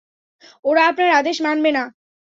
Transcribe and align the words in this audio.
ওরা 0.65 0.81
আপনার 0.89 1.09
আদেশ 1.19 1.37
মানবে 1.41 1.69
না। 1.71 1.83